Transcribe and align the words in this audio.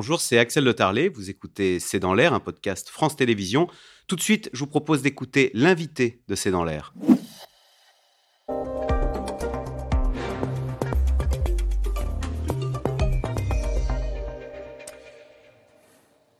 bonjour, 0.00 0.18
c'est 0.18 0.38
Axel 0.38 0.64
Le 0.64 0.72
Tarlet. 0.72 1.10
Vous 1.10 1.28
écoutez 1.28 1.78
C'est 1.78 1.98
dans 1.98 2.14
l'air, 2.14 2.32
un 2.32 2.40
podcast 2.40 2.88
France 2.88 3.16
Télévisions. 3.16 3.68
Tout 4.06 4.16
de 4.16 4.22
suite, 4.22 4.48
je 4.54 4.60
vous 4.60 4.66
propose 4.66 5.02
d'écouter 5.02 5.50
l'invité 5.52 6.22
de 6.26 6.34
C'est 6.34 6.50
dans 6.50 6.64
l'air. 6.64 6.94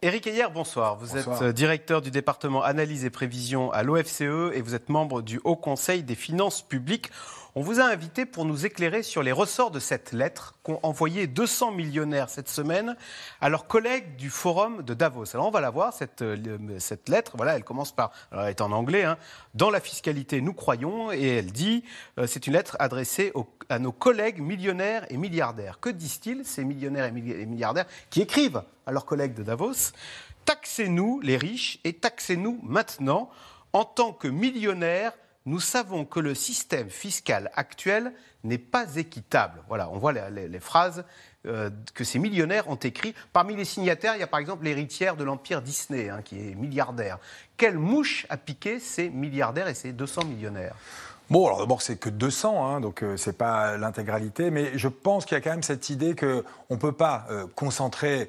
Éric 0.00 0.27
Ayer, 0.27 0.46
bonsoir. 0.54 0.96
Vous 0.96 1.18
êtes 1.18 1.54
directeur 1.54 2.00
du 2.00 2.11
département 2.11 2.62
analyse 2.62 3.04
et 3.04 3.11
prévision 3.11 3.70
à 3.72 3.82
l'OFCE 3.82 4.22
et 4.54 4.62
vous 4.62 4.74
êtes 4.74 4.88
membre 4.88 5.20
du 5.20 5.38
Haut 5.45 5.56
Conseil 5.56 6.02
des 6.02 6.14
finances 6.14 6.62
publiques. 6.62 7.11
On 7.57 7.62
vous 7.62 7.80
a 7.80 7.85
invité 7.85 8.27
pour 8.27 8.45
nous 8.45 8.64
éclairer 8.64 9.03
sur 9.03 9.25
les 9.25 9.32
ressorts 9.32 9.73
de 9.73 9.80
cette 9.80 10.12
lettre 10.12 10.55
qu'ont 10.62 10.79
envoyé 10.85 11.27
200 11.27 11.73
millionnaires 11.73 12.30
cette 12.30 12.49
semaine 12.49 12.96
à 13.41 13.49
leurs 13.49 13.67
collègues 13.67 14.14
du 14.14 14.31
forum 14.31 14.85
de 14.85 14.95
Davos. 14.95 15.35
Alors 15.35 15.49
on 15.49 15.50
va 15.50 15.61
la 15.61 15.71
voir, 15.71 15.93
cette, 15.93 16.22
euh, 16.22 16.79
cette 16.79 17.08
lettre. 17.08 17.32
Voilà, 17.36 17.57
elle 17.57 17.64
commence 17.64 17.91
par, 17.91 18.13
elle 18.31 18.50
est 18.50 18.61
en 18.61 18.71
anglais, 18.71 19.03
hein. 19.03 19.18
Dans 19.55 19.71
la 19.71 19.81
fiscalité, 19.81 20.41
nous 20.41 20.53
croyons, 20.53 21.11
et 21.11 21.27
elle 21.39 21.50
dit, 21.50 21.82
euh, 22.18 22.29
c'est 22.29 22.46
une 22.46 22.53
lettre 22.53 22.77
adressée 22.79 23.32
à 23.69 23.80
nos 23.80 23.91
collègues 23.91 24.41
millionnaires 24.41 25.05
et 25.11 25.17
milliardaires. 25.17 25.80
Que 25.80 25.91
disent-ils, 25.91 26.44
ces 26.44 26.64
millionnaires 26.64 27.07
et 27.07 27.11
milliardaires, 27.11 27.86
qui 28.11 28.22
écrivent 28.22 28.63
à 28.86 28.93
leurs 28.93 29.07
collègues 29.07 29.35
de 29.35 29.43
Davos? 29.43 29.91
Taxez-nous 30.44 31.19
les 31.21 31.36
riches 31.36 31.80
et 31.82 31.94
taxez-nous 31.94 32.61
maintenant 32.62 33.28
en 33.72 33.84
tant 33.84 34.12
que 34.12 34.28
millionnaires 34.28 35.14
nous 35.47 35.61
savons 35.61 36.05
que 36.05 36.20
le 36.20 36.34
système 36.34 36.91
fiscal 36.91 37.50
actuel 37.55 38.12
n'est 38.44 38.58
pas 38.58 38.97
équitable. 38.97 39.62
Voilà, 39.69 39.89
on 39.91 39.98
voit 39.98 40.12
les, 40.12 40.61
phrases 40.61 41.05
euh, 41.47 41.70
que 41.94 42.05
ces 42.05 42.19
millionnaires 42.19 42.69
ont 42.69 42.77
écrites. 42.77 43.16
Parmi 43.33 43.56
les 43.56 43.64
signataires, 43.64 44.14
il 44.16 44.20
y 44.20 44.22
a 44.22 44.27
par 44.27 44.41
exemple 44.41 44.64
l'héritière 44.64 45.16
de 45.16 45.25
l'empire 45.25 45.62
Disney, 45.62 46.08
hein, 46.08 46.22
qui 46.22 46.38
est 46.38 46.55
milliardaire. 46.55 47.18
Quelle 47.56 47.78
mouche 47.78 48.27
a 48.28 48.36
piqué 48.36 48.80
ces 48.80 49.11
milliardaires 49.11 49.68
et 49.68 49.74
ces 49.74 49.92
200 49.92 50.24
millionnaires? 50.24 50.74
Bon, 51.30 51.46
alors 51.46 51.61
d'abord, 51.61 51.80
c'est 51.80 51.96
que 51.96 52.11
200, 52.11 52.66
hein, 52.66 52.80
donc 52.80 53.02
euh, 53.02 53.16
c'est 53.16 53.38
pas 53.38 53.77
l'intégralité, 53.77 54.50
mais 54.50 54.77
je 54.77 54.88
pense 54.88 55.24
qu'il 55.24 55.36
y 55.36 55.38
a 55.38 55.41
quand 55.41 55.50
même 55.50 55.62
cette 55.62 55.88
idée 55.88 56.16
qu'on 56.16 56.74
ne 56.74 56.77
peut 56.77 56.92
pas 56.92 57.27
euh, 57.30 57.46
concentrer 57.55 58.28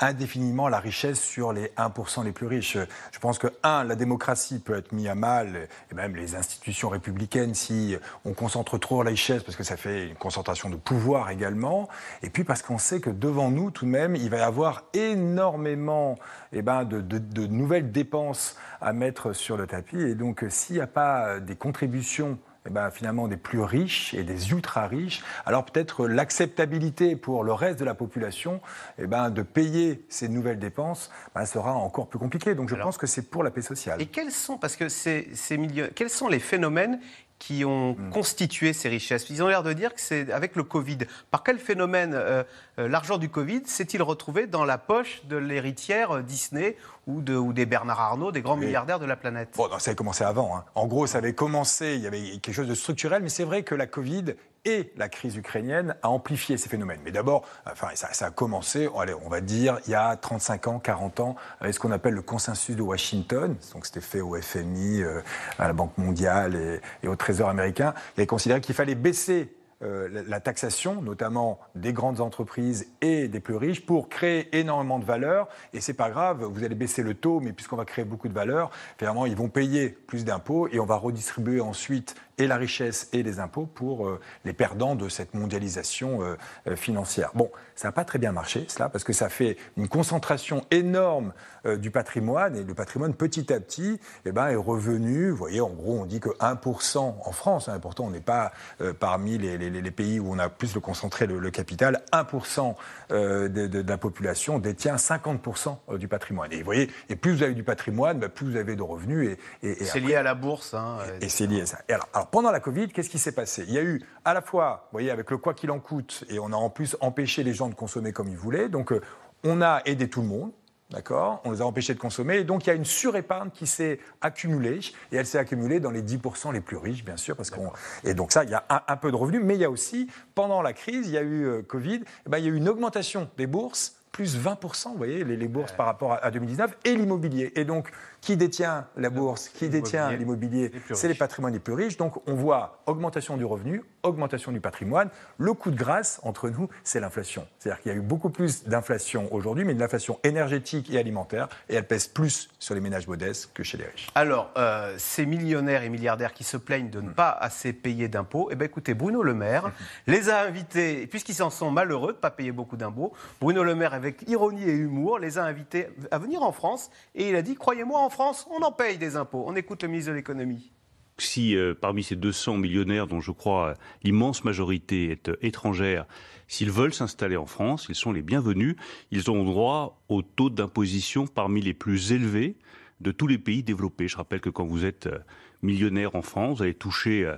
indéfiniment 0.00 0.68
la 0.68 0.78
richesse 0.78 1.20
sur 1.20 1.52
les 1.52 1.72
1% 1.76 2.24
les 2.24 2.32
plus 2.32 2.46
riches. 2.46 2.78
Je 3.12 3.18
pense 3.18 3.38
que, 3.38 3.48
un, 3.62 3.84
la 3.84 3.94
démocratie 3.94 4.58
peut 4.58 4.76
être 4.76 4.92
mise 4.92 5.08
à 5.08 5.14
mal, 5.14 5.68
et 5.90 5.94
même 5.94 6.16
les 6.16 6.34
institutions 6.34 6.88
républicaines, 6.88 7.54
si 7.54 7.96
on 8.24 8.32
concentre 8.32 8.78
trop 8.78 9.02
la 9.02 9.10
richesse, 9.10 9.42
parce 9.42 9.56
que 9.56 9.64
ça 9.64 9.76
fait 9.76 10.08
une 10.08 10.16
concentration 10.16 10.70
de 10.70 10.76
pouvoir 10.76 11.30
également, 11.30 11.88
et 12.22 12.30
puis 12.30 12.44
parce 12.44 12.62
qu'on 12.62 12.78
sait 12.78 13.00
que 13.00 13.10
devant 13.10 13.50
nous, 13.50 13.70
tout 13.70 13.84
de 13.84 13.90
même, 13.90 14.16
il 14.16 14.30
va 14.30 14.38
y 14.38 14.40
avoir 14.40 14.84
énormément 14.94 16.18
eh 16.52 16.62
ben, 16.62 16.84
de, 16.84 17.00
de 17.00 17.46
nouvelles 17.46 17.92
dépenses 17.92 18.56
à 18.80 18.92
mettre 18.92 19.32
sur 19.32 19.56
le 19.56 19.66
tapis, 19.66 20.00
et 20.00 20.14
donc 20.14 20.44
s'il 20.48 20.76
n'y 20.76 20.82
a 20.82 20.86
pas 20.86 21.40
des 21.40 21.56
contributions 21.56 22.38
eh 22.66 22.70
ben, 22.70 22.90
finalement 22.90 23.28
des 23.28 23.36
plus 23.36 23.60
riches 23.60 24.14
et 24.14 24.22
des 24.24 24.50
ultra 24.50 24.86
riches, 24.86 25.22
alors 25.44 25.64
peut-être 25.64 26.06
l'acceptabilité 26.06 27.16
pour 27.16 27.44
le 27.44 27.52
reste 27.52 27.78
de 27.78 27.84
la 27.84 27.94
population 27.94 28.60
eh 28.98 29.06
ben, 29.06 29.30
de 29.30 29.42
payer 29.42 30.04
ces 30.08 30.28
nouvelles 30.28 30.58
dépenses 30.58 31.10
ben, 31.34 31.46
sera 31.46 31.74
encore 31.74 32.08
plus 32.08 32.18
compliquée. 32.18 32.54
Donc 32.54 32.68
je 32.68 32.74
pense 32.74 32.98
que 32.98 33.06
c'est 33.06 33.30
pour 33.30 33.42
la 33.42 33.50
paix 33.50 33.62
sociale. 33.62 34.00
Et 34.00 34.06
quels 34.06 34.32
sont, 34.32 34.58
parce 34.58 34.76
que 34.76 34.88
ces, 34.88 35.28
ces 35.34 35.56
milieux, 35.56 35.90
quels 35.94 36.10
sont 36.10 36.28
les 36.28 36.40
phénomènes 36.40 37.00
qui 37.38 37.64
ont 37.64 37.92
hmm. 37.92 38.10
constitué 38.10 38.72
ces 38.72 38.88
richesses. 38.88 39.28
Ils 39.30 39.42
ont 39.42 39.48
l'air 39.48 39.62
de 39.62 39.72
dire 39.72 39.94
que 39.94 40.00
c'est 40.00 40.32
avec 40.32 40.56
le 40.56 40.62
Covid. 40.62 40.98
Par 41.30 41.42
quel 41.42 41.58
phénomène 41.58 42.14
euh, 42.14 42.42
euh, 42.78 42.88
l'argent 42.88 43.18
du 43.18 43.28
Covid 43.28 43.62
s'est-il 43.66 44.02
retrouvé 44.02 44.46
dans 44.46 44.64
la 44.64 44.78
poche 44.78 45.22
de 45.26 45.36
l'héritière 45.36 46.22
Disney 46.22 46.76
ou, 47.06 47.20
de, 47.20 47.36
ou, 47.36 47.52
des 47.52 47.66
Bernard 47.66 48.00
Arnault, 48.00 48.32
des 48.32 48.42
grands 48.42 48.56
milliardaires 48.56 48.98
de 48.98 49.06
la 49.06 49.16
planète? 49.16 49.50
Bon, 49.56 49.68
ça 49.78 49.90
avait 49.90 49.96
commencé 49.96 50.24
avant. 50.24 50.56
Hein. 50.56 50.64
En 50.74 50.86
gros, 50.86 51.06
ça 51.06 51.18
avait 51.18 51.34
commencé, 51.34 51.94
il 51.94 52.00
y 52.00 52.06
avait 52.06 52.38
quelque 52.38 52.54
chose 52.54 52.68
de 52.68 52.74
structurel, 52.74 53.22
mais 53.22 53.28
c'est 53.28 53.44
vrai 53.44 53.62
que 53.62 53.74
la 53.74 53.86
Covid 53.86 54.34
et 54.66 54.92
la 54.96 55.08
crise 55.08 55.36
ukrainienne 55.36 55.94
a 56.02 56.10
amplifié 56.10 56.58
ces 56.58 56.68
phénomènes. 56.68 57.00
Mais 57.04 57.12
d'abord, 57.12 57.44
enfin, 57.70 57.88
ça, 57.94 58.26
a 58.26 58.30
commencé, 58.30 58.88
on 58.88 59.28
va 59.28 59.40
dire, 59.40 59.78
il 59.86 59.92
y 59.92 59.94
a 59.94 60.16
35 60.16 60.66
ans, 60.66 60.78
40 60.80 61.20
ans, 61.20 61.36
avec 61.60 61.72
ce 61.72 61.80
qu'on 61.80 61.92
appelle 61.92 62.14
le 62.14 62.22
consensus 62.22 62.76
de 62.76 62.82
Washington. 62.82 63.54
Donc, 63.72 63.86
c'était 63.86 64.00
fait 64.00 64.20
au 64.20 64.34
FMI, 64.34 65.02
euh, 65.02 65.20
à 65.58 65.68
la 65.68 65.72
Banque 65.72 65.96
mondiale 65.96 66.80
et, 67.02 67.08
au 67.08 67.14
Trésor 67.14 67.48
américain. 67.48 67.94
Il 68.16 68.22
a 68.22 68.26
considéré 68.26 68.60
qu'il 68.60 68.74
fallait 68.74 68.96
baisser 68.96 69.54
euh, 69.82 70.24
la 70.26 70.40
taxation, 70.40 71.02
notamment 71.02 71.60
des 71.74 71.92
grandes 71.92 72.20
entreprises 72.20 72.88
et 73.02 73.28
des 73.28 73.40
plus 73.40 73.56
riches, 73.56 73.84
pour 73.84 74.08
créer 74.08 74.56
énormément 74.58 74.98
de 74.98 75.04
valeur. 75.04 75.48
Et 75.74 75.80
c'est 75.80 75.94
pas 75.94 76.10
grave, 76.10 76.42
vous 76.42 76.64
allez 76.64 76.74
baisser 76.74 77.02
le 77.02 77.14
taux, 77.14 77.40
mais 77.40 77.52
puisqu'on 77.52 77.76
va 77.76 77.84
créer 77.84 78.04
beaucoup 78.04 78.28
de 78.28 78.34
valeur, 78.34 78.70
finalement, 78.98 79.26
ils 79.26 79.36
vont 79.36 79.48
payer 79.48 79.90
plus 79.90 80.24
d'impôts 80.24 80.66
et 80.68 80.80
on 80.80 80.86
va 80.86 80.96
redistribuer 80.96 81.60
ensuite 81.60 82.16
et 82.38 82.46
la 82.46 82.56
richesse 82.56 83.08
et 83.12 83.22
les 83.22 83.40
impôts 83.40 83.66
pour 83.66 84.06
euh, 84.06 84.20
les 84.44 84.52
perdants 84.52 84.94
de 84.94 85.08
cette 85.08 85.34
mondialisation 85.34 86.20
euh, 86.22 86.76
financière. 86.76 87.30
Bon, 87.34 87.50
ça 87.74 87.88
n'a 87.88 87.92
pas 87.92 88.04
très 88.04 88.18
bien 88.18 88.32
marché, 88.32 88.64
cela, 88.68 88.88
parce 88.88 89.04
que 89.04 89.12
ça 89.12 89.28
fait 89.28 89.56
une 89.76 89.88
concentration 89.88 90.64
énorme 90.70 91.32
du 91.78 91.90
patrimoine, 91.90 92.54
et 92.54 92.62
le 92.62 92.74
patrimoine, 92.74 93.12
petit 93.12 93.52
à 93.52 93.58
petit, 93.58 93.98
eh 94.24 94.30
ben, 94.30 94.46
est 94.46 94.54
revenu, 94.54 95.30
vous 95.30 95.36
voyez, 95.36 95.60
en 95.60 95.70
gros, 95.70 95.98
on 95.98 96.06
dit 96.06 96.20
que 96.20 96.28
1% 96.38 96.98
en 96.98 97.32
France, 97.32 97.68
hein, 97.68 97.80
pourtant 97.80 98.04
on 98.04 98.10
n'est 98.10 98.20
pas 98.20 98.52
parmi 99.00 99.36
les 99.36 99.56
les, 99.58 99.90
pays 99.90 100.20
où 100.20 100.32
on 100.32 100.38
a 100.38 100.48
plus 100.48 100.74
le 100.74 100.80
concentré 100.80 101.26
le, 101.26 101.50
capital, 101.50 102.02
1% 102.12 102.74
euh, 103.10 103.48
de, 103.48 103.84
la 103.88 103.98
population 103.98 104.58
détient 104.58 104.96
50% 104.96 105.76
euh, 105.88 105.98
du 105.98 106.08
patrimoine. 106.08 106.52
Et 106.52 106.58
vous 106.58 106.64
voyez, 106.64 106.90
et 107.08 107.16
plus 107.16 107.34
vous 107.34 107.42
avez 107.42 107.54
du 107.54 107.62
patrimoine, 107.62 108.18
bah, 108.18 108.28
plus 108.28 108.50
vous 108.50 108.56
avez 108.56 108.76
de 108.76 108.82
revenus. 108.82 109.36
Et, 109.62 109.84
c'est 109.84 110.00
lié 110.00 110.14
à 110.14 110.22
la 110.22 110.34
bourse. 110.34 110.74
Hein, 110.74 110.98
et, 111.20 111.28
c'est 111.28 111.46
lié 111.46 111.62
à 111.62 111.66
ça. 111.66 111.78
alors, 111.88 112.08
alors, 112.12 112.25
pendant 112.30 112.50
la 112.50 112.60
Covid, 112.60 112.88
qu'est-ce 112.88 113.10
qui 113.10 113.18
s'est 113.18 113.32
passé? 113.32 113.64
Il 113.68 113.74
y 113.74 113.78
a 113.78 113.82
eu 113.82 114.02
à 114.24 114.34
la 114.34 114.42
fois, 114.42 114.84
vous 114.86 114.96
voyez, 114.96 115.10
avec 115.10 115.30
le 115.30 115.38
quoi 115.38 115.54
qu'il 115.54 115.70
en 115.70 115.80
coûte, 115.80 116.24
et 116.28 116.38
on 116.38 116.52
a 116.52 116.56
en 116.56 116.70
plus 116.70 116.96
empêché 117.00 117.42
les 117.42 117.54
gens 117.54 117.68
de 117.68 117.74
consommer 117.74 118.12
comme 118.12 118.28
ils 118.28 118.36
voulaient. 118.36 118.68
Donc, 118.68 118.92
euh, 118.92 119.00
on 119.44 119.62
a 119.62 119.82
aidé 119.84 120.08
tout 120.08 120.22
le 120.22 120.28
monde. 120.28 120.52
D'accord? 120.90 121.40
On 121.44 121.50
les 121.50 121.62
a 121.62 121.66
empêchés 121.66 121.94
de 121.94 121.98
consommer. 121.98 122.36
Et 122.36 122.44
donc, 122.44 122.64
il 122.64 122.68
y 122.68 122.70
a 122.70 122.74
une 122.74 122.84
surépargne 122.84 123.50
qui 123.50 123.66
s'est 123.66 123.98
accumulée. 124.20 124.78
Et 125.10 125.16
elle 125.16 125.26
s'est 125.26 125.38
accumulée 125.38 125.80
dans 125.80 125.90
les 125.90 126.02
10% 126.02 126.52
les 126.52 126.60
plus 126.60 126.76
riches, 126.76 127.04
bien 127.04 127.16
sûr. 127.16 127.34
Parce 127.34 127.50
qu'on... 127.50 127.72
Et 128.04 128.14
donc, 128.14 128.30
ça, 128.30 128.44
il 128.44 128.50
y 128.50 128.54
a 128.54 128.64
un, 128.86 128.96
peu 128.96 129.10
de 129.10 129.16
revenus. 129.16 129.40
Mais 129.42 129.54
il 129.54 129.60
y 129.60 129.64
a 129.64 129.70
aussi, 129.70 130.08
pendant 130.36 130.62
la 130.62 130.72
crise, 130.72 131.08
il 131.08 131.12
y 131.12 131.18
a 131.18 131.22
eu 131.22 131.44
euh, 131.44 131.62
Covid, 131.62 132.02
eh 132.04 132.28
ben, 132.28 132.38
il 132.38 132.44
y 132.44 132.46
a 132.46 132.50
eu 132.50 132.56
une 132.56 132.68
augmentation 132.68 133.28
des 133.36 133.48
bourses, 133.48 133.96
plus 134.16 134.38
20%, 134.38 134.92
vous 134.92 134.96
voyez, 134.96 135.24
les, 135.24 135.46
bourses 135.46 135.72
par 135.72 135.84
rapport 135.84 136.18
à 136.22 136.30
2019, 136.30 136.78
et 136.86 136.96
l'immobilier. 136.96 137.52
Et 137.54 137.66
donc, 137.66 137.90
qui 138.22 138.38
détient 138.38 138.86
la 138.96 139.10
bourse, 139.10 139.50
qui 139.50 139.68
détient 139.68 140.10
l'immobilier 140.12 140.72
C'est 140.94 141.08
les 141.08 141.14
patrimoines 141.14 141.52
les 141.52 141.58
plus 141.58 141.74
riches. 141.74 141.98
Donc 141.98 142.26
on 142.26 142.32
voit 142.32 142.82
augmentation 142.86 143.36
du 143.36 143.44
revenu, 143.44 143.82
augmentation 144.06 144.52
du 144.52 144.60
patrimoine. 144.60 145.08
Le 145.38 145.52
coup 145.52 145.70
de 145.70 145.76
grâce 145.76 146.20
entre 146.22 146.48
nous, 146.48 146.68
c'est 146.84 147.00
l'inflation. 147.00 147.46
C'est-à-dire 147.58 147.82
qu'il 147.82 147.92
y 147.92 147.94
a 147.94 147.98
eu 147.98 148.02
beaucoup 148.02 148.30
plus 148.30 148.64
d'inflation 148.64 149.32
aujourd'hui, 149.32 149.64
mais 149.64 149.74
de 149.74 149.80
l'inflation 149.80 150.18
énergétique 150.22 150.92
et 150.92 150.98
alimentaire, 150.98 151.48
et 151.68 151.74
elle 151.74 151.86
pèse 151.86 152.06
plus 152.06 152.48
sur 152.58 152.74
les 152.74 152.80
ménages 152.80 153.06
modestes 153.06 153.50
que 153.54 153.62
chez 153.62 153.78
les 153.78 153.84
riches. 153.84 154.08
Alors, 154.14 154.50
euh, 154.56 154.94
ces 154.98 155.26
millionnaires 155.26 155.82
et 155.82 155.88
milliardaires 155.88 156.32
qui 156.32 156.44
se 156.44 156.56
plaignent 156.56 156.90
de 156.90 157.00
ne 157.00 157.10
pas 157.10 157.30
assez 157.30 157.72
payer 157.72 158.08
d'impôts, 158.08 158.48
eh 158.50 158.54
bien 158.54 158.66
écoutez, 158.66 158.94
Bruno 158.94 159.22
Le 159.22 159.34
Maire 159.34 159.72
les 160.06 160.30
a 160.30 160.40
invités, 160.40 161.06
puisqu'ils 161.06 161.34
s'en 161.34 161.50
sont 161.50 161.70
malheureux 161.70 162.12
de 162.12 162.16
ne 162.16 162.20
pas 162.20 162.30
payer 162.30 162.52
beaucoup 162.52 162.76
d'impôts, 162.76 163.12
Bruno 163.40 163.62
Le 163.62 163.74
Maire, 163.74 163.94
avec 163.94 164.28
ironie 164.28 164.64
et 164.64 164.74
humour, 164.74 165.18
les 165.18 165.38
a 165.38 165.44
invités 165.44 165.88
à 166.10 166.18
venir 166.18 166.42
en 166.42 166.52
France, 166.52 166.90
et 167.14 167.28
il 167.28 167.36
a 167.36 167.42
dit, 167.42 167.54
croyez-moi, 167.54 168.00
en 168.00 168.10
France, 168.10 168.46
on 168.50 168.62
en 168.62 168.72
paye 168.72 168.98
des 168.98 169.16
impôts. 169.16 169.44
On 169.46 169.56
écoute 169.56 169.82
le 169.82 169.88
ministre 169.88 170.10
de 170.10 170.16
l'économie. 170.16 170.72
Si 171.18 171.56
euh, 171.56 171.72
parmi 171.74 172.02
ces 172.02 172.14
200 172.14 172.58
millionnaires, 172.58 173.06
dont 173.06 173.20
je 173.20 173.30
crois 173.30 173.74
l'immense 174.02 174.44
majorité 174.44 175.10
est 175.10 175.30
euh, 175.30 175.36
étrangère, 175.40 176.04
s'ils 176.46 176.70
veulent 176.70 176.92
s'installer 176.92 177.38
en 177.38 177.46
France, 177.46 177.86
ils 177.88 177.94
sont 177.94 178.12
les 178.12 178.20
bienvenus. 178.20 178.76
Ils 179.10 179.30
ont 179.30 179.42
droit 179.42 180.02
au 180.08 180.20
taux 180.20 180.50
d'imposition 180.50 181.26
parmi 181.26 181.62
les 181.62 181.72
plus 181.72 182.12
élevés 182.12 182.56
de 183.00 183.12
tous 183.12 183.26
les 183.26 183.38
pays 183.38 183.62
développés. 183.62 184.08
Je 184.08 184.16
rappelle 184.18 184.40
que 184.40 184.50
quand 184.50 184.66
vous 184.66 184.84
êtes 184.84 185.06
euh, 185.06 185.18
millionnaire 185.62 186.16
en 186.16 186.22
France, 186.22 186.58
vous 186.58 186.64
allez 186.64 186.74
toucher 186.74 187.32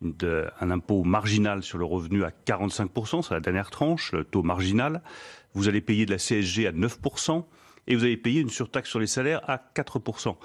un 0.00 0.70
impôt 0.70 1.04
marginal 1.04 1.62
sur 1.62 1.76
le 1.76 1.84
revenu 1.84 2.24
à 2.24 2.32
45%, 2.46 3.22
c'est 3.22 3.34
la 3.34 3.40
dernière 3.40 3.70
tranche, 3.70 4.12
le 4.12 4.24
taux 4.24 4.42
marginal. 4.42 5.02
Vous 5.52 5.68
allez 5.68 5.82
payer 5.82 6.06
de 6.06 6.12
la 6.12 6.18
CSG 6.18 6.66
à 6.66 6.72
9% 6.72 7.44
et 7.88 7.96
vous 7.96 8.04
allez 8.04 8.16
payer 8.16 8.40
une 8.40 8.50
surtaxe 8.50 8.88
sur 8.88 9.00
les 9.00 9.08
salaires 9.08 9.40
à 9.50 9.60
4%. 9.74 10.36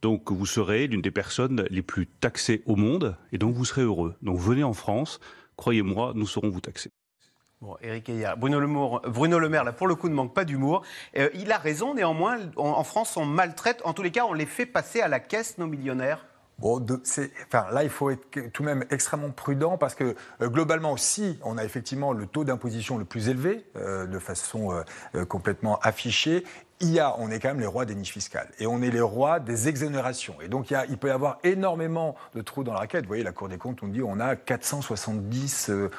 Donc 0.00 0.32
vous 0.32 0.46
serez 0.46 0.86
l'une 0.86 1.02
des 1.02 1.10
personnes 1.10 1.66
les 1.68 1.82
plus 1.82 2.06
taxées 2.06 2.62
au 2.64 2.76
monde 2.76 3.16
et 3.32 3.38
donc 3.38 3.54
vous 3.54 3.66
serez 3.66 3.82
heureux. 3.82 4.14
Donc 4.22 4.38
venez 4.38 4.64
en 4.64 4.72
France, 4.72 5.20
croyez-moi, 5.56 6.12
nous 6.14 6.26
saurons 6.26 6.48
vous 6.48 6.60
taxer. 6.60 6.90
Bon, 7.60 7.76
Eric 7.80 8.10
Bruno 8.38 8.58
Le, 8.58 9.10
Bruno 9.10 9.38
le 9.38 9.48
Maire, 9.48 9.62
là, 9.62 9.72
pour 9.72 9.86
le 9.86 9.94
coup, 9.94 10.08
ne 10.08 10.14
manque 10.14 10.34
pas 10.34 10.44
d'humour. 10.44 10.82
Euh, 11.16 11.28
il 11.34 11.52
a 11.52 11.58
raison, 11.58 11.94
néanmoins, 11.94 12.38
en, 12.56 12.82
France, 12.82 13.16
on 13.16 13.24
maltraite, 13.24 13.82
en 13.84 13.92
tous 13.92 14.02
les 14.02 14.10
cas, 14.10 14.24
on 14.24 14.32
les 14.32 14.46
fait 14.46 14.66
passer 14.66 15.00
à 15.00 15.06
la 15.06 15.20
caisse, 15.20 15.58
nos 15.58 15.68
millionnaires 15.68 16.26
enfin, 16.62 17.66
là, 17.72 17.82
il 17.82 17.90
faut 17.90 18.10
être 18.10 18.26
tout 18.52 18.62
de 18.62 18.66
même 18.66 18.84
extrêmement 18.90 19.30
prudent 19.30 19.78
parce 19.78 19.94
que 19.94 20.14
euh, 20.40 20.48
globalement, 20.48 20.96
si 20.96 21.38
on 21.42 21.58
a 21.58 21.64
effectivement 21.64 22.12
le 22.12 22.26
taux 22.26 22.44
d'imposition 22.44 22.98
le 22.98 23.04
plus 23.04 23.28
élevé, 23.28 23.64
euh, 23.76 24.06
de 24.06 24.18
façon 24.18 24.82
euh, 25.14 25.24
complètement 25.24 25.78
affichée, 25.80 26.44
il 26.80 26.90
y 26.90 26.98
a, 27.00 27.14
on 27.18 27.30
est 27.30 27.38
quand 27.38 27.48
même 27.48 27.60
les 27.60 27.66
rois 27.66 27.84
des 27.84 27.94
niches 27.94 28.12
fiscales 28.12 28.48
et 28.58 28.66
on 28.66 28.82
est 28.82 28.90
les 28.90 29.00
rois 29.00 29.38
des 29.38 29.68
exonérations. 29.68 30.34
Et 30.42 30.48
donc 30.48 30.70
il, 30.70 30.74
y 30.74 30.76
a, 30.76 30.84
il 30.86 30.98
peut 30.98 31.08
y 31.08 31.12
avoir 31.12 31.38
énormément 31.44 32.16
de 32.34 32.42
trous 32.42 32.64
dans 32.64 32.72
la 32.72 32.80
raquette. 32.80 33.02
Vous 33.02 33.08
voyez, 33.08 33.22
la 33.22 33.32
Cour 33.32 33.48
des 33.48 33.58
comptes, 33.58 33.82
on 33.82 33.88
dit 33.88 34.02
on 34.02 34.18
a 34.18 34.34
470 34.34 35.70
euh, 35.70 35.90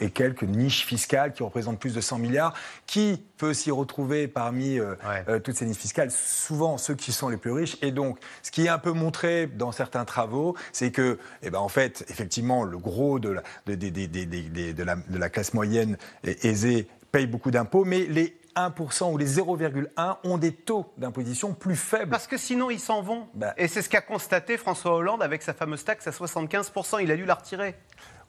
et 0.00 0.10
quelques 0.10 0.42
niches 0.42 0.84
fiscales 0.86 1.32
qui 1.32 1.42
représentent 1.42 1.78
plus 1.78 1.94
de 1.94 2.00
100 2.00 2.18
milliards. 2.18 2.52
Qui 2.86 3.22
peut 3.36 3.54
s'y 3.54 3.70
retrouver 3.70 4.26
parmi 4.26 4.78
euh, 4.78 4.94
euh, 5.28 5.38
toutes 5.38 5.56
ces 5.56 5.66
niches 5.66 5.78
fiscales? 5.78 6.10
Souvent 6.10 6.78
ceux 6.78 6.94
qui 6.94 7.12
sont 7.12 7.28
les 7.28 7.36
plus 7.36 7.52
riches. 7.52 7.76
Et 7.80 7.92
donc, 7.92 8.18
ce 8.42 8.50
qui 8.50 8.66
est 8.66 8.68
un 8.68 8.78
peu 8.78 8.92
montré 8.92 9.46
dans 9.46 9.70
certains 9.70 10.04
travaux, 10.04 10.56
c'est 10.72 10.90
que, 10.90 11.18
eh 11.42 11.50
ben, 11.50 11.60
en 11.60 11.68
fait, 11.68 12.04
effectivement, 12.08 12.64
le 12.64 12.78
gros 12.78 13.20
de 13.20 13.30
la, 13.30 13.42
de, 13.66 13.74
de 13.74 14.82
la, 14.82 14.96
de 14.96 15.18
la 15.18 15.28
classe 15.28 15.54
moyenne 15.54 15.96
aisée 16.24 16.88
paye 17.12 17.26
beaucoup 17.28 17.52
d'impôts, 17.52 17.84
mais 17.84 18.06
les 18.06 18.36
1% 18.56 19.12
ou 19.12 19.18
les 19.18 19.38
0,1 19.38 20.16
ont 20.24 20.38
des 20.38 20.52
taux 20.52 20.92
d'imposition 20.96 21.54
plus 21.54 21.76
faibles. 21.76 22.10
Parce 22.10 22.26
que 22.26 22.36
sinon, 22.36 22.70
ils 22.70 22.80
s'en 22.80 23.02
vont. 23.02 23.28
Bah. 23.34 23.54
Et 23.56 23.68
c'est 23.68 23.82
ce 23.82 23.88
qu'a 23.88 24.00
constaté 24.00 24.56
François 24.56 24.94
Hollande 24.94 25.22
avec 25.22 25.42
sa 25.42 25.54
fameuse 25.54 25.84
taxe 25.84 26.06
à 26.06 26.10
75%. 26.10 27.02
Il 27.02 27.10
a 27.10 27.16
dû 27.16 27.24
la 27.24 27.34
retirer. 27.34 27.76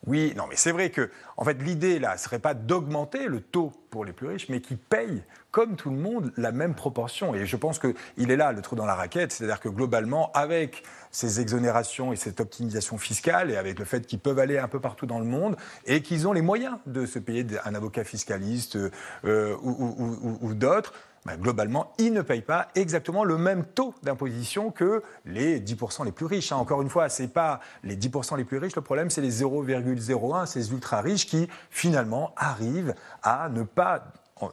Oui, 0.08 0.34
non, 0.36 0.46
mais 0.48 0.56
c'est 0.56 0.72
vrai 0.72 0.92
que, 0.92 1.10
en 1.38 1.44
fait, 1.44 1.62
l'idée 1.62 2.00
là, 2.00 2.18
serait 2.18 2.40
pas 2.40 2.54
d'augmenter 2.54 3.28
le 3.28 3.42
taux 3.42 3.72
les 4.04 4.14
plus 4.14 4.28
riches, 4.28 4.50
mais 4.50 4.62
qui 4.62 4.76
payent, 4.76 5.24
comme 5.52 5.76
tout 5.76 5.90
le 5.90 5.98
monde, 5.98 6.34
la 6.38 6.52
même 6.52 6.76
proportion. 6.76 7.34
Et 7.36 7.46
je 7.46 7.56
pense 7.56 7.80
qu'il 7.80 8.32
est 8.32 8.36
là, 8.36 8.52
le 8.52 8.62
trou 8.62 8.76
dans 8.76 8.86
la 8.86 8.96
raquette, 8.96 9.32
c'est-à-dire 9.32 9.60
que 9.60 9.70
globalement, 9.70 10.32
avec 10.34 10.84
ces 11.12 11.40
exonérations 11.40 12.12
et 12.12 12.16
cette 12.16 12.42
optimisation 12.42 12.98
fiscale, 12.98 13.52
et 13.52 13.58
avec 13.58 13.80
le 13.80 13.86
fait 13.86 14.06
qu'ils 14.06 14.20
peuvent 14.20 14.40
aller 14.40 14.58
un 14.58 14.68
peu 14.68 14.80
partout 14.80 15.06
dans 15.06 15.20
le 15.20 15.26
monde, 15.26 15.56
et 15.86 16.02
qu'ils 16.02 16.28
ont 16.28 16.34
les 16.34 16.42
moyens 16.42 16.78
de 16.86 17.06
se 17.06 17.20
payer 17.20 17.46
un 17.64 17.76
avocat 17.76 18.04
fiscaliste 18.04 18.78
euh, 19.24 19.56
ou 19.62 20.54
d'autres, 20.54 20.94
bah, 21.26 21.38
globalement, 21.38 21.92
ils 21.98 22.14
ne 22.14 22.22
payent 22.22 22.44
pas 22.44 22.68
exactement 22.76 23.24
le 23.24 23.40
même 23.40 23.66
taux 23.66 23.96
d'imposition 24.04 24.70
que 24.70 25.02
les 25.26 25.60
10% 25.60 26.06
les 26.06 26.12
plus 26.12 26.28
riches. 26.28 26.52
Hein. 26.52 26.58
Encore 26.58 26.84
une 26.84 26.90
fois, 26.90 27.10
ce 27.10 27.24
n'est 27.24 27.28
pas 27.28 27.62
les 27.84 27.98
10% 27.98 28.38
les 28.38 28.44
plus 28.44 28.60
riches, 28.60 28.76
le 28.76 28.84
problème, 28.84 29.10
c'est 29.10 29.22
les 29.22 29.42
0,01, 29.42 30.46
ces 30.46 30.72
ultra 30.72 31.02
riches 31.02 31.26
qui, 31.26 31.48
finalement, 31.72 32.32
arrivent 32.38 32.94
à 33.24 33.50
ne 33.50 33.64
pas 33.64 33.85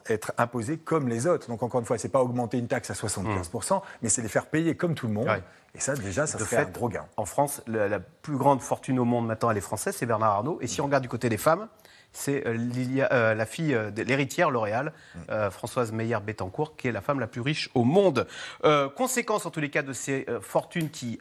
être 0.08 0.32
imposés 0.38 0.78
comme 0.78 1.08
les 1.08 1.26
autres. 1.26 1.48
Donc 1.48 1.62
encore 1.62 1.80
une 1.80 1.86
fois, 1.86 1.98
ce 1.98 2.06
n'est 2.06 2.12
pas 2.12 2.22
augmenter 2.22 2.58
une 2.58 2.68
taxe 2.68 2.90
à 2.90 2.94
75%, 2.94 3.74
mmh. 3.74 3.80
mais 4.02 4.08
c'est 4.08 4.22
les 4.22 4.28
faire 4.28 4.46
payer 4.46 4.76
comme 4.76 4.94
tout 4.94 5.06
le 5.06 5.12
monde. 5.12 5.28
Et 5.74 5.80
ça, 5.80 5.94
déjà, 5.94 6.26
ça 6.26 6.38
fait 6.38 6.56
un 6.56 6.64
gros 6.64 6.88
gain. 6.88 7.06
En 7.16 7.24
France, 7.24 7.62
la, 7.66 7.88
la, 7.88 7.98
plus 7.98 8.36
grande 8.36 8.60
fortune 8.60 8.98
au 8.98 9.04
monde 9.04 9.26
maintenant, 9.26 9.50
elle 9.50 9.56
est 9.56 9.62
française, 9.62 9.96
c'est 9.96 10.06
Bernard 10.06 10.32
Arnault. 10.32 10.58
Et 10.60 10.66
si 10.66 10.80
on 10.80 10.84
regarde 10.84 11.02
du 11.02 11.08
côté 11.08 11.28
des 11.28 11.38
femmes, 11.38 11.68
c'est 12.12 12.46
euh, 12.46 12.56
euh, 13.10 13.34
la 13.34 13.46
fille 13.46 13.74
euh, 13.74 13.90
de 13.90 14.02
l'héritière 14.02 14.50
L'Oréal, 14.50 14.92
mm. 15.14 15.50
Françoise 15.50 15.92
Meyer-Bettencourt, 15.92 16.76
qui 16.76 16.88
est 16.88 16.92
la 16.92 17.00
femme 17.00 17.20
la 17.20 17.26
plus 17.26 17.40
riche 17.40 17.70
au 17.74 17.84
monde. 17.84 18.26
conséquence, 18.96 19.46
en 19.46 19.50
tous 19.50 19.60
les 19.60 19.70
cas, 19.70 19.82
de 19.82 19.92
ces 19.92 20.26
fortunes 20.40 20.90
qui, 20.90 21.18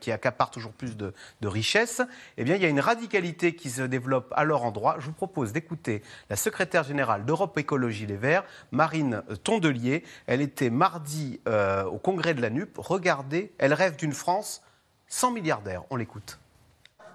qui, 0.00 0.12
accaparent 0.12 0.50
toujours 0.50 0.72
plus 0.72 0.96
de, 0.96 1.12
de 1.40 1.48
richesses, 1.48 2.02
eh 2.36 2.44
bien, 2.44 2.56
il 2.56 2.62
y 2.62 2.64
a 2.64 2.68
une 2.68 2.80
radicalité 2.80 3.54
qui 3.54 3.70
se 3.70 3.82
développe 3.82 4.32
à 4.36 4.44
leur 4.44 4.64
endroit. 4.64 4.96
Je 4.98 5.06
vous 5.06 5.12
propose 5.12 5.52
d'écouter 5.52 6.02
la 6.30 6.36
secrétaire 6.36 6.84
générale 6.84 7.24
d'Europe 7.24 7.56
Écologie 7.58 8.06
Les 8.06 8.16
Verts, 8.16 8.44
Marine 8.70 9.22
Tondelier. 9.42 10.04
Elle 10.26 10.40
était 10.40 10.70
mardi 10.70 11.40
au 11.46 11.98
congrès 11.98 12.34
de 12.34 12.42
la 12.42 12.50
NUP. 12.50 12.76
Regardez, 12.78 13.52
elle 13.58 13.71
rêve 13.72 13.96
d'une 13.96 14.12
France 14.12 14.62
sans 15.08 15.30
milliardaires. 15.30 15.82
On 15.90 15.96
l'écoute. 15.96 16.38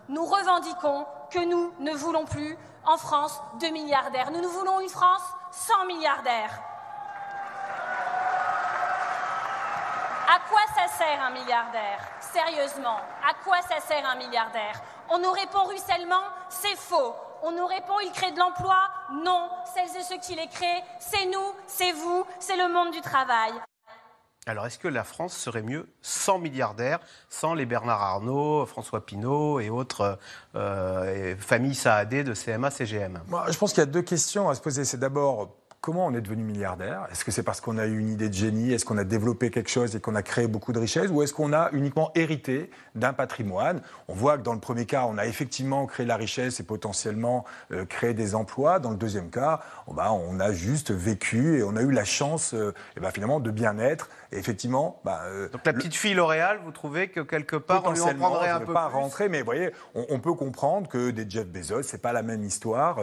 Nous 0.09 0.25
revendiquons 0.25 1.05
que 1.31 1.39
nous 1.39 1.73
ne 1.79 1.93
voulons 1.93 2.25
plus 2.25 2.57
en 2.85 2.97
France 2.97 3.39
de 3.59 3.67
milliardaires. 3.67 4.31
Nous, 4.31 4.41
nous 4.41 4.49
voulons 4.49 4.79
une 4.79 4.89
France 4.89 5.23
sans 5.51 5.85
milliardaires. 5.85 6.61
À 10.29 10.39
quoi 10.49 10.61
ça 10.75 10.87
sert 10.97 11.21
un 11.21 11.31
milliardaire? 11.31 11.99
Sérieusement, 12.19 12.99
à 13.27 13.33
quoi 13.43 13.57
ça 13.61 13.79
sert 13.79 14.05
un 14.05 14.15
milliardaire? 14.15 14.81
On 15.09 15.19
nous 15.19 15.31
répond 15.31 15.63
ruissellement, 15.63 16.23
c'est 16.49 16.75
faux. 16.75 17.15
On 17.43 17.51
nous 17.51 17.65
répond, 17.65 17.99
il 18.01 18.11
crée 18.11 18.31
de 18.31 18.39
l'emploi? 18.39 18.77
Non, 19.11 19.49
celles 19.73 19.95
et 19.95 20.03
ceux 20.03 20.17
qui 20.17 20.35
les 20.35 20.47
créent, 20.47 20.83
c'est 20.99 21.25
nous, 21.27 21.53
c'est 21.65 21.91
vous, 21.91 22.25
c'est 22.39 22.57
le 22.57 22.67
monde 22.67 22.91
du 22.91 23.01
travail. 23.01 23.53
Alors, 24.47 24.65
est-ce 24.65 24.79
que 24.79 24.87
la 24.87 25.03
France 25.03 25.35
serait 25.35 25.61
mieux 25.61 25.89
sans 26.01 26.39
milliardaires, 26.39 26.99
sans 27.29 27.53
les 27.53 27.65
Bernard 27.65 28.01
Arnault, 28.01 28.65
François 28.65 29.05
Pinault 29.05 29.59
et 29.59 29.69
autres 29.69 30.17
euh, 30.55 31.35
familles 31.37 31.75
Saadé 31.75 32.23
de 32.23 32.33
CMA-CGM 32.33 33.19
Moi, 33.27 33.45
Je 33.49 33.57
pense 33.57 33.73
qu'il 33.73 33.81
y 33.81 33.83
a 33.83 33.87
deux 33.87 34.01
questions 34.01 34.49
à 34.49 34.55
se 34.55 34.61
poser. 34.61 34.85
C'est 34.85 34.97
d'abord 34.97 35.53
comment 35.81 36.05
on 36.05 36.13
est 36.13 36.21
devenu 36.21 36.43
milliardaire? 36.43 37.07
Est-ce 37.11 37.23
que 37.23 37.31
c'est 37.31 37.43
parce 37.43 37.61
qu'on 37.61 37.77
a 37.77 37.85
eu 37.85 37.97
une 37.97 38.09
idée 38.09 38.29
de 38.29 38.33
génie 38.33 38.73
Est-ce 38.73 38.85
qu'on 38.85 38.97
a 38.97 39.03
développé 39.03 39.49
quelque 39.51 39.69
chose 39.69 39.95
et 39.95 39.99
qu'on 39.99 40.15
a 40.15 40.23
créé 40.23 40.47
beaucoup 40.47 40.73
de 40.73 40.79
richesses 40.79 41.09
Ou 41.11 41.21
est-ce 41.23 41.33
qu'on 41.33 41.53
a 41.53 41.69
uniquement 41.71 42.11
hérité 42.15 42.69
d'un 42.95 43.13
patrimoine? 43.13 43.81
On 44.07 44.13
voit 44.13 44.37
que 44.37 44.43
dans 44.43 44.53
le 44.53 44.59
premier 44.59 44.85
cas, 44.85 45.05
on 45.07 45.17
a 45.17 45.25
effectivement 45.25 45.85
créé 45.85 46.05
la 46.05 46.17
richesse 46.17 46.59
et 46.59 46.63
potentiellement 46.63 47.45
euh, 47.71 47.85
créé 47.85 48.13
des 48.13 48.35
emplois. 48.35 48.79
Dans 48.79 48.91
le 48.91 48.97
deuxième 48.97 49.29
cas, 49.29 49.61
oh 49.87 49.93
bah, 49.93 50.11
on 50.11 50.39
a 50.39 50.51
juste 50.51 50.91
vécu 50.91 51.59
et 51.59 51.63
on 51.63 51.75
a 51.75 51.81
eu 51.81 51.91
la 51.91 52.05
chance 52.05 52.53
euh, 52.53 52.73
et 52.95 52.99
bah, 52.99 53.11
finalement 53.11 53.39
de 53.39 53.51
bien 53.51 53.77
être. 53.77 54.09
Et 54.31 54.37
effectivement, 54.37 54.99
bah, 55.05 55.21
euh, 55.25 55.47
donc 55.49 55.65
la 55.65 55.73
petite 55.73 55.95
fille 55.95 56.13
L'Oréal, 56.13 56.59
vous 56.65 56.71
trouvez 56.71 57.09
que 57.09 57.21
quelque 57.21 57.55
part 57.55 57.83
on 57.85 57.91
lui 57.91 58.01
en 58.01 58.13
prendrait 58.15 58.49
un 58.49 58.59
peu 58.59 58.73
pas 58.73 58.87
rentrer, 58.87 59.29
mais 59.29 59.39
vous 59.39 59.45
voyez, 59.45 59.71
on, 59.93 60.19
peut 60.19 60.33
comprendre 60.33 60.89
que 60.89 61.11
des 61.11 61.29
Jeff 61.29 61.47
Bezos, 61.47 61.83
c'est 61.83 62.01
pas 62.01 62.11
la 62.11 62.23
même 62.23 62.43
histoire 62.43 62.99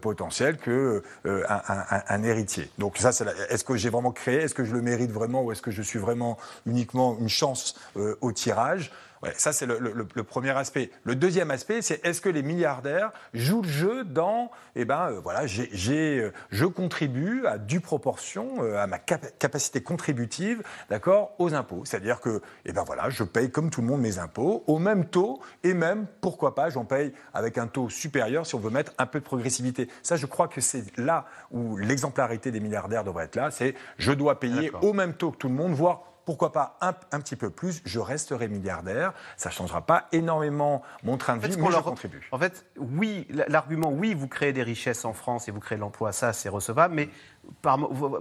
potentielle 0.00 0.58
que 0.58 1.02
un 1.24 2.17
un 2.17 2.17
héritier. 2.24 2.70
Donc 2.78 2.98
ça, 2.98 3.12
c'est 3.12 3.26
est-ce 3.50 3.64
que 3.64 3.76
j'ai 3.76 3.90
vraiment 3.90 4.12
créé? 4.12 4.36
Est-ce 4.36 4.54
que 4.54 4.64
je 4.64 4.72
le 4.72 4.82
mérite 4.82 5.10
vraiment 5.10 5.42
Ou 5.42 5.52
est-ce 5.52 5.62
que 5.62 5.70
je 5.70 5.82
suis 5.82 5.98
vraiment 5.98 6.38
uniquement 6.66 7.16
une 7.18 7.28
chance 7.28 7.74
euh, 7.96 8.16
au 8.20 8.32
tirage? 8.32 8.90
Ça, 9.36 9.52
c'est 9.52 9.66
le, 9.66 10.24
premier 10.24 10.50
aspect. 10.50 10.90
Le 11.04 11.14
deuxième 11.14 11.50
aspect, 11.50 11.82
c'est 11.82 12.04
est-ce 12.04 12.20
que 12.20 12.28
les 12.28 12.42
milliardaires 12.42 13.10
jouent 13.34 13.62
le 13.62 13.68
jeu 13.68 14.04
dans, 14.04 14.50
eh 14.76 14.84
ben, 14.84 15.10
euh, 15.10 15.20
voilà, 15.20 15.42
euh, 15.42 16.30
je 16.50 16.64
contribue 16.66 17.46
à 17.46 17.58
due 17.58 17.80
proportion 17.80 18.62
euh, 18.62 18.78
à 18.78 18.86
ma 18.86 18.98
capacité 18.98 19.80
contributive, 19.82 20.62
d'accord, 20.90 21.34
aux 21.38 21.54
impôts. 21.54 21.82
C'est-à-dire 21.84 22.20
que, 22.20 22.42
eh 22.64 22.72
ben 22.72 22.84
voilà, 22.84 23.10
je 23.10 23.24
paye 23.24 23.50
comme 23.50 23.70
tout 23.70 23.80
le 23.80 23.86
monde 23.86 24.00
mes 24.00 24.18
impôts 24.18 24.64
au 24.66 24.78
même 24.78 25.06
taux 25.06 25.40
et 25.64 25.74
même, 25.74 26.06
pourquoi 26.20 26.54
pas, 26.54 26.70
j'en 26.70 26.84
paye 26.84 27.12
avec 27.34 27.58
un 27.58 27.66
taux 27.66 27.88
supérieur 27.88 28.46
si 28.46 28.54
on 28.54 28.60
veut 28.60 28.70
mettre 28.70 28.92
un 28.98 29.06
peu 29.06 29.18
de 29.20 29.24
progressivité. 29.24 29.88
Ça, 30.02 30.16
je 30.16 30.26
crois 30.26 30.48
que 30.48 30.60
c'est 30.60 30.96
là 30.96 31.26
où 31.50 31.76
l'exemplarité 31.76 32.50
des 32.50 32.60
milliardaires 32.60 33.04
devrait 33.04 33.24
être 33.24 33.36
là. 33.36 33.50
C'est 33.50 33.74
je 33.96 34.12
dois 34.12 34.38
payer 34.38 34.70
au 34.82 34.92
même 34.92 35.14
taux 35.14 35.30
que 35.30 35.36
tout 35.36 35.48
le 35.48 35.54
monde, 35.54 35.72
voire 35.72 36.07
pourquoi 36.28 36.52
pas 36.52 36.76
un, 36.82 36.92
petit 36.92 37.36
peu 37.36 37.48
plus, 37.48 37.80
je 37.86 37.98
resterai 37.98 38.48
milliardaire. 38.48 39.14
Ça 39.38 39.48
ne 39.48 39.54
changera 39.54 39.80
pas 39.80 40.08
énormément 40.12 40.82
mon 41.02 41.16
train 41.16 41.38
de 41.38 41.46
vie, 41.46 41.56
mais 41.56 41.70
je 41.70 41.78
contribue. 41.78 42.28
En 42.32 42.38
fait, 42.38 42.66
oui, 42.76 43.26
l'argument, 43.48 43.90
oui, 43.90 44.12
vous 44.12 44.28
créez 44.28 44.52
des 44.52 44.62
richesses 44.62 45.06
en 45.06 45.14
France 45.14 45.48
et 45.48 45.52
vous 45.52 45.60
créez 45.60 45.76
de 45.76 45.80
l'emploi, 45.80 46.12
ça 46.12 46.34
c'est 46.34 46.50
recevable, 46.50 46.94
mais 46.94 47.08
par, 47.62 47.78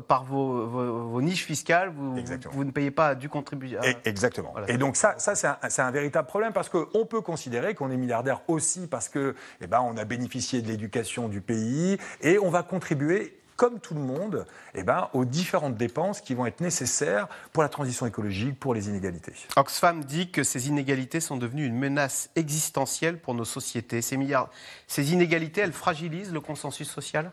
par 0.08 0.24
vos, 0.24 1.22
niches 1.22 1.44
fiscales, 1.44 1.90
vous, 1.90 2.16
vous, 2.52 2.64
ne 2.64 2.72
payez 2.72 2.92
pas 2.92 3.14
du 3.14 3.28
contribuable. 3.28 3.86
Exactement. 4.06 4.54
et 4.70 4.78
donc 4.78 4.96
ça, 4.96 5.16
ça 5.18 5.36
c'est 5.36 5.82
un, 5.82 5.92
véritable 5.92 6.30
problème 6.30 6.54
parce 6.54 6.70
qu'on 6.70 7.06
peut 7.06 7.20
considérer 7.20 7.76
qu'on 7.76 7.92
est 7.92 7.98
milliardaire 7.98 8.40
aussi 8.48 8.88
parce 8.88 9.10
que, 9.10 9.36
eh 9.60 9.68
ben, 9.68 9.82
on 9.82 9.98
a 9.98 10.06
bénéficié 10.06 10.62
de 10.62 10.70
l'éducation 10.70 11.28
du 11.28 11.42
pays 11.42 11.98
et 12.22 12.40
on 12.40 12.50
va 12.50 12.64
contribuer 12.64 13.37
comme 13.58 13.80
tout 13.80 13.96
le 13.96 14.00
monde, 14.00 14.46
eh 14.76 14.84
ben, 14.84 15.10
aux 15.14 15.26
différentes 15.26 15.76
dépenses 15.76 16.22
qui 16.22 16.34
vont 16.36 16.46
être 16.46 16.62
nécessaires 16.62 17.28
pour 17.52 17.64
la 17.64 17.70
transition 17.70 18.06
écologique, 18.06 18.60
pour 18.60 18.74
les 18.74 18.88
inégalités. 18.88 19.34
Oxfam 19.56 20.04
dit 20.06 20.32
que 20.32 20.44
ces 20.44 20.70
inégalités 20.70 21.20
sont 21.20 21.38
devenues 21.38 21.66
une 21.66 21.78
menace 21.78 22.30
existentielle 22.36 23.20
pour 23.20 23.34
nos 23.34 23.46
sociétés. 23.46 24.02
Ces, 24.02 24.18
ces 24.88 25.14
inégalités, 25.14 25.62
elles 25.62 25.74
fragilisent 25.74 26.32
le 26.32 26.40
consensus 26.40 26.90
social? 26.90 27.32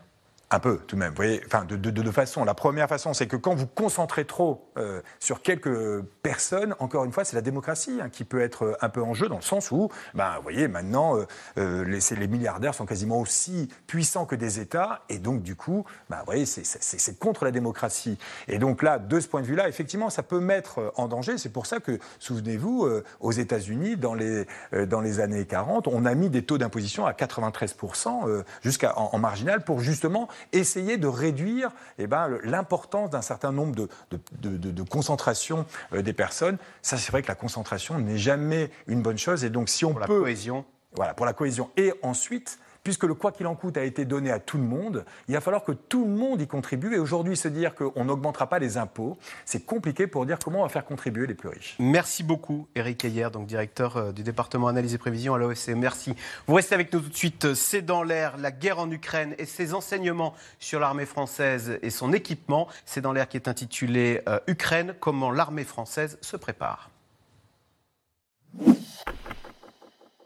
Un 0.51 0.59
peu, 0.59 0.77
tout 0.87 0.95
de 0.95 0.99
même. 0.99 1.09
Vous 1.09 1.15
voyez, 1.15 1.41
enfin, 1.47 1.65
de 1.65 1.75
deux 1.75 2.11
façons. 2.11 2.45
La 2.45 2.53
première 2.53 2.87
façon, 2.87 3.13
c'est 3.13 3.27
que 3.27 3.35
quand 3.35 3.55
vous 3.55 3.67
concentrez 3.67 4.25
trop 4.25 4.71
euh, 4.77 5.01
sur 5.19 5.41
quelques 5.41 6.01
personnes, 6.21 6.75
encore 6.79 7.03
une 7.03 7.11
fois, 7.11 7.25
c'est 7.25 7.35
la 7.35 7.41
démocratie 7.41 7.99
hein, 8.01 8.09
qui 8.09 8.23
peut 8.23 8.41
être 8.41 8.63
euh, 8.63 8.77
un 8.81 8.89
peu 8.89 9.01
en 9.01 9.13
jeu, 9.13 9.27
dans 9.27 9.37
le 9.37 9.41
sens 9.41 9.71
où, 9.71 9.89
ben, 10.13 10.35
vous 10.37 10.43
voyez, 10.43 10.67
maintenant, 10.67 11.17
euh, 11.57 11.83
les, 11.85 11.99
les, 12.15 12.27
milliardaires 12.27 12.75
sont 12.75 12.85
quasiment 12.85 13.19
aussi 13.19 13.69
puissants 13.87 14.25
que 14.25 14.35
des 14.35 14.59
États, 14.59 15.01
et 15.09 15.17
donc, 15.17 15.41
du 15.41 15.55
coup, 15.55 15.85
ben, 16.09 16.17
vous 16.19 16.25
voyez, 16.25 16.45
c'est 16.45 17.19
contre 17.19 17.43
la 17.43 17.51
démocratie. 17.51 18.17
Et 18.47 18.59
donc 18.59 18.83
là, 18.83 18.99
de 18.99 19.19
ce 19.19 19.27
point 19.27 19.41
de 19.41 19.47
vue-là, 19.47 19.67
effectivement, 19.67 20.09
ça 20.09 20.23
peut 20.23 20.39
mettre 20.39 20.93
en 20.95 21.07
danger. 21.07 21.37
C'est 21.37 21.51
pour 21.51 21.65
ça 21.65 21.79
que, 21.79 21.99
souvenez-vous, 22.19 22.87
aux 23.19 23.31
États-Unis, 23.31 23.97
dans 23.97 24.13
les, 24.13 24.45
dans 24.87 25.01
les 25.01 25.19
années 25.19 25.45
40, 25.45 25.87
on 25.87 26.05
a 26.05 26.13
mis 26.13 26.29
des 26.29 26.43
taux 26.43 26.57
d'imposition 26.57 27.05
à 27.05 27.13
93% 27.13 28.43
jusqu'à 28.61 28.97
en, 28.97 29.09
en, 29.13 29.19
marginal 29.19 29.63
pour 29.63 29.79
justement 29.79 30.27
essayer 30.51 30.97
de 30.97 31.07
réduire 31.07 31.71
eh 31.97 32.07
ben, 32.07 32.37
l'importance 32.43 33.09
d'un 33.09 33.21
certain 33.21 33.51
nombre 33.51 33.75
de, 33.75 33.89
de, 34.11 34.57
de, 34.57 34.71
de 34.71 34.83
concentrations 34.83 35.65
euh, 35.93 36.01
des 36.01 36.13
personnes. 36.13 36.57
Ça, 36.81 36.97
c'est 36.97 37.11
vrai 37.11 37.21
que 37.21 37.27
la 37.27 37.35
concentration 37.35 37.99
n'est 37.99 38.17
jamais 38.17 38.71
une 38.87 39.01
bonne 39.01 39.17
chose. 39.17 39.43
Et 39.43 39.49
donc, 39.49 39.69
si 39.69 39.85
on 39.85 39.93
pour 39.93 40.05
peut. 40.05 40.13
La 40.13 40.19
cohésion. 40.21 40.65
Voilà, 40.95 41.13
pour 41.13 41.25
la 41.25 41.33
cohésion. 41.33 41.69
Et 41.75 41.93
ensuite, 42.01 42.57
puisque 42.85 43.03
le 43.03 43.15
quoi 43.15 43.33
qu'il 43.33 43.47
en 43.47 43.55
coûte 43.55 43.77
a 43.77 43.83
été 43.83 44.05
donné 44.05 44.31
à 44.31 44.39
tout 44.39 44.57
le 44.57 44.63
monde, 44.63 45.03
il 45.27 45.33
va 45.33 45.41
falloir 45.41 45.63
que 45.63 45.71
tout 45.73 46.05
le 46.05 46.11
monde 46.11 46.39
y 46.39 46.47
contribue. 46.47 46.95
Et 46.95 46.99
aujourd'hui, 46.99 47.35
se 47.35 47.47
dire 47.47 47.73
qu'on 47.75 48.05
n'augmentera 48.05 48.47
pas 48.47 48.59
les 48.59 48.77
impôts, 48.77 49.17
c'est 49.43 49.65
compliqué 49.65 50.07
pour 50.07 50.25
dire 50.25 50.37
comment 50.39 50.59
on 50.59 50.63
va 50.63 50.69
faire 50.69 50.85
contribuer 50.85 51.25
les 51.25 51.33
plus 51.33 51.49
riches. 51.49 51.75
Merci 51.79 52.23
beaucoup, 52.23 52.67
Eric 52.75 53.03
Ayer, 53.03 53.29
donc 53.33 53.47
directeur 53.47 53.97
euh, 53.97 54.11
du 54.11 54.21
département 54.21 54.67
analyse 54.67 54.93
et 54.93 54.99
prévision 54.99 55.33
à 55.33 55.39
l'OFCE. 55.39 55.69
Merci. 55.69 56.13
Vous 56.47 56.53
restez 56.53 56.75
avec 56.75 56.93
nous 56.93 56.99
tout 56.99 57.09
de 57.09 57.15
suite. 57.15 57.55
C'est 57.55 57.81
dans 57.81 58.03
l'air, 58.03 58.37
la 58.37 58.51
guerre 58.51 58.77
en 58.77 58.89
Ukraine 58.91 59.33
et 59.39 59.45
ses 59.45 59.73
enseignements 59.73 60.35
sur 60.59 60.79
l'armée 60.79 61.07
française 61.07 61.79
et 61.81 61.89
son 61.89 62.13
équipement. 62.13 62.67
C'est 62.85 63.01
dans 63.01 63.13
l'air 63.13 63.27
qui 63.27 63.37
est 63.37 63.47
intitulé 63.47 64.21
euh, 64.29 64.39
Ukraine, 64.45 64.93
comment 64.99 65.31
l'armée 65.31 65.63
française 65.63 66.19
se 66.21 66.37
prépare. 66.37 66.91